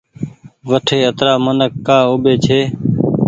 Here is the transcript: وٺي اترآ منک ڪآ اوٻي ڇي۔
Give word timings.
وٺي 0.69 0.97
اترآ 1.09 1.33
منک 1.45 1.71
ڪآ 1.87 1.97
اوٻي 2.09 2.33
ڇي۔ 2.45 2.59